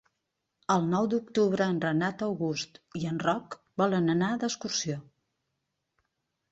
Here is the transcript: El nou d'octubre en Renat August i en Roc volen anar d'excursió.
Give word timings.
El 0.75 0.87
nou 0.93 1.09
d'octubre 1.11 1.67
en 1.73 1.81
Renat 1.83 2.23
August 2.29 2.81
i 3.01 3.05
en 3.11 3.23
Roc 3.27 3.59
volen 3.83 4.15
anar 4.17 4.35
d'excursió. 4.45 5.01